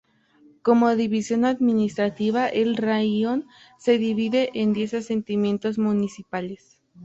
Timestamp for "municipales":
5.77-6.79